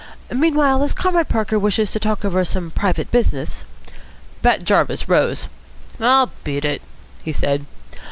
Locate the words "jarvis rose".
4.63-5.47